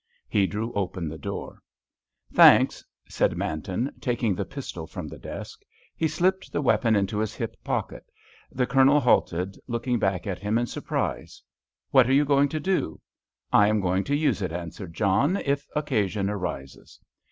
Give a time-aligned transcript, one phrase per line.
[0.27, 1.61] He drew open the door.
[2.33, 5.61] "Thanks," said Manton, taking the pistol from the desk.
[5.95, 8.07] He slipped the weapon into his hip pocket.
[8.51, 11.43] The Colonel halted, looking back at him in surprise.
[11.91, 12.99] "What are you going to do?"
[13.53, 16.99] "I am going to use it," answered John, "if occasion arises."